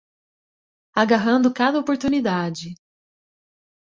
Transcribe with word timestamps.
Agarrando 1.03 1.53
cada 1.59 1.77
oportunidade 1.83 2.69